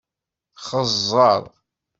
Xeẓẓeṛ! 0.65 1.41